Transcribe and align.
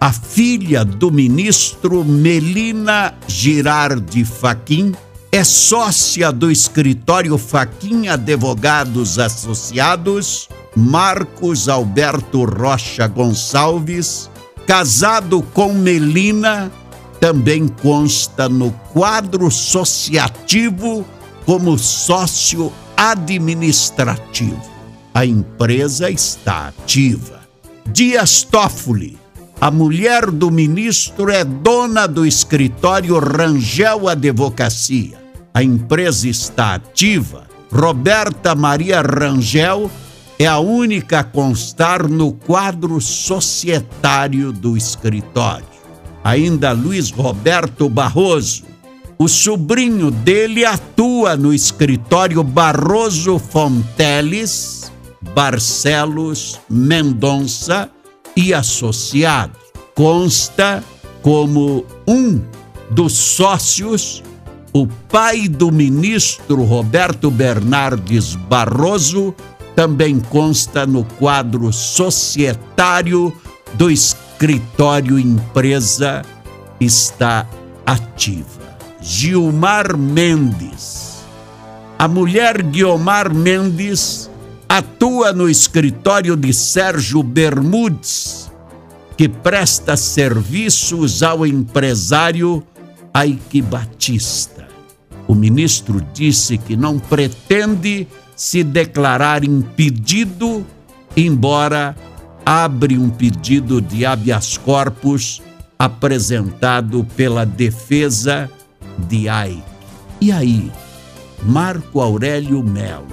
a 0.00 0.12
filha 0.12 0.84
do 0.84 1.10
ministro 1.10 2.04
Melina 2.04 3.14
Girardi 3.26 4.24
Fachin, 4.24 4.92
é 5.32 5.42
sócia 5.42 6.30
do 6.30 6.50
escritório 6.50 7.36
Fachin 7.38 8.08
Advogados 8.08 9.18
Associados, 9.18 10.48
Marcos 10.76 11.68
Alberto 11.68 12.44
Rocha 12.44 13.06
Gonçalves, 13.06 14.30
casado 14.66 15.42
com 15.52 15.72
Melina 15.72 16.70
também 17.24 17.66
consta 17.66 18.50
no 18.50 18.70
quadro 18.92 19.46
associativo 19.46 21.06
como 21.46 21.78
sócio 21.78 22.70
administrativo. 22.94 24.60
A 25.14 25.24
empresa 25.24 26.10
está 26.10 26.68
ativa. 26.68 27.40
Dias 27.86 28.42
Toffoli, 28.42 29.16
a 29.58 29.70
mulher 29.70 30.30
do 30.30 30.50
ministro, 30.50 31.30
é 31.30 31.42
dona 31.42 32.06
do 32.06 32.26
escritório 32.26 33.18
Rangel 33.18 34.06
Advocacia. 34.06 35.16
A 35.54 35.62
empresa 35.62 36.28
está 36.28 36.74
ativa. 36.74 37.46
Roberta 37.72 38.54
Maria 38.54 39.00
Rangel 39.00 39.90
é 40.38 40.44
a 40.44 40.58
única 40.58 41.20
a 41.20 41.24
constar 41.24 42.06
no 42.06 42.34
quadro 42.34 43.00
societário 43.00 44.52
do 44.52 44.76
escritório 44.76 45.73
ainda 46.24 46.72
Luiz 46.72 47.10
Roberto 47.10 47.88
Barroso. 47.88 48.64
O 49.18 49.28
sobrinho 49.28 50.10
dele 50.10 50.64
atua 50.64 51.36
no 51.36 51.52
escritório 51.52 52.42
Barroso 52.42 53.38
Fonteles, 53.38 54.90
Barcelos, 55.34 56.58
Mendonça 56.68 57.90
e 58.34 58.52
Associados. 58.52 59.60
Consta 59.94 60.82
como 61.22 61.84
um 62.08 62.40
dos 62.90 63.12
sócios 63.12 64.22
o 64.76 64.88
pai 64.88 65.46
do 65.46 65.70
ministro 65.70 66.64
Roberto 66.64 67.30
Bernardes 67.30 68.34
Barroso, 68.34 69.32
também 69.76 70.18
consta 70.18 70.84
no 70.84 71.04
quadro 71.04 71.72
societário 71.72 73.32
do 73.74 73.88
escritório 73.88 74.23
escritório 74.44 75.18
empresa 75.18 76.22
está 76.78 77.48
ativa. 77.86 78.76
Gilmar 79.00 79.96
Mendes. 79.96 81.24
A 81.98 82.06
mulher 82.06 82.62
Guiomar 82.62 83.32
Mendes 83.32 84.30
atua 84.68 85.32
no 85.32 85.48
escritório 85.48 86.36
de 86.36 86.52
Sérgio 86.52 87.22
Bermudes, 87.22 88.50
que 89.16 89.30
presta 89.30 89.96
serviços 89.96 91.22
ao 91.22 91.46
empresário 91.46 92.62
Aike 93.14 93.62
Batista. 93.62 94.68
O 95.26 95.34
ministro 95.34 96.06
disse 96.12 96.58
que 96.58 96.76
não 96.76 96.98
pretende 96.98 98.06
se 98.36 98.62
declarar 98.62 99.42
impedido, 99.42 100.66
embora 101.16 101.96
abre 102.44 102.98
um 102.98 103.08
pedido 103.08 103.80
de 103.80 104.04
habeas 104.04 104.56
corpus 104.56 105.42
apresentado 105.78 107.06
pela 107.16 107.44
defesa 107.44 108.50
de 109.08 109.28
Ike. 109.28 109.62
E 110.20 110.30
aí, 110.30 110.70
Marco 111.42 112.00
Aurélio 112.00 112.62
Melo, 112.62 113.06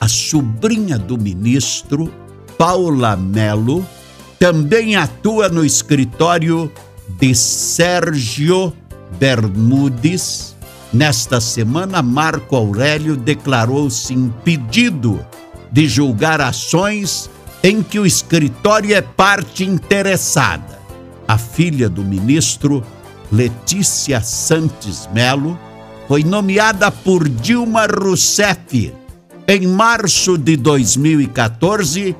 a 0.00 0.08
sobrinha 0.08 0.98
do 0.98 1.18
ministro, 1.18 2.12
Paula 2.56 3.16
Melo, 3.16 3.86
também 4.38 4.96
atua 4.96 5.48
no 5.48 5.64
escritório 5.64 6.70
de 7.18 7.34
Sérgio 7.34 8.72
Bermudes. 9.18 10.56
Nesta 10.92 11.40
semana, 11.40 12.02
Marco 12.02 12.56
Aurélio 12.56 13.16
declarou-se 13.16 14.12
impedido 14.12 15.24
de 15.70 15.88
julgar 15.88 16.40
ações 16.40 17.30
em 17.62 17.82
que 17.82 17.98
o 17.98 18.06
escritório 18.06 18.94
é 18.94 19.00
parte 19.00 19.64
interessada. 19.64 20.80
A 21.26 21.38
filha 21.38 21.88
do 21.88 22.02
ministro, 22.02 22.84
Letícia 23.30 24.20
Santos 24.20 25.08
Melo, 25.12 25.58
foi 26.08 26.24
nomeada 26.24 26.90
por 26.90 27.28
Dilma 27.28 27.86
Rousseff 27.86 28.92
em 29.46 29.66
março 29.66 30.38
de 30.38 30.56
2014 30.56 32.16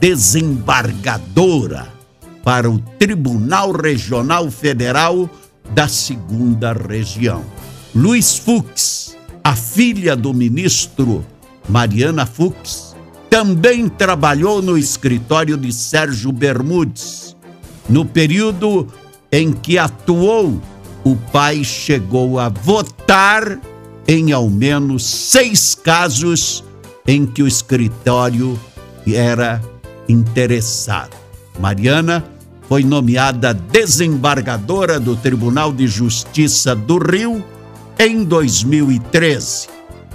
desembargadora 0.00 1.88
para 2.42 2.70
o 2.70 2.78
Tribunal 2.78 3.72
Regional 3.72 4.50
Federal 4.50 5.28
da 5.74 5.88
Segunda 5.88 6.72
Região. 6.72 7.44
Luiz 7.94 8.36
Fux, 8.36 9.16
a 9.42 9.56
filha 9.56 10.14
do 10.14 10.32
ministro 10.32 11.24
Mariana 11.68 12.24
Fux, 12.26 12.95
também 13.36 13.86
trabalhou 13.86 14.62
no 14.62 14.78
escritório 14.78 15.58
de 15.58 15.70
Sérgio 15.70 16.32
Bermudes. 16.32 17.36
No 17.86 18.02
período 18.02 18.86
em 19.30 19.52
que 19.52 19.76
atuou, 19.76 20.58
o 21.04 21.16
pai 21.16 21.62
chegou 21.62 22.38
a 22.38 22.48
votar 22.48 23.60
em 24.08 24.32
ao 24.32 24.48
menos 24.48 25.04
seis 25.04 25.74
casos 25.74 26.64
em 27.06 27.26
que 27.26 27.42
o 27.42 27.46
escritório 27.46 28.58
era 29.06 29.60
interessado. 30.08 31.14
Mariana 31.60 32.24
foi 32.66 32.84
nomeada 32.84 33.52
desembargadora 33.52 34.98
do 34.98 35.14
Tribunal 35.14 35.74
de 35.74 35.86
Justiça 35.86 36.74
do 36.74 36.96
Rio 36.96 37.44
em 37.98 38.24
2013. 38.24 39.68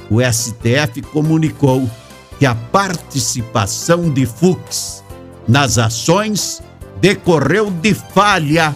O 0.10 0.20
STF 0.20 1.04
comunicou 1.04 1.88
que 2.42 2.46
a 2.48 2.56
participação 2.56 4.10
de 4.10 4.26
Fux 4.26 5.04
nas 5.48 5.78
ações 5.78 6.60
decorreu 7.00 7.70
de 7.70 7.94
falha 7.94 8.76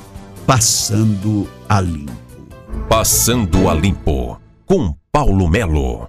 passando 0.47 1.49
a 1.69 1.81
limpo. 1.81 2.13
Passando 2.89 3.69
a 3.69 3.75
limpo 3.75 4.41
com 4.65 4.95
Paulo 5.11 5.49
Melo. 5.49 6.09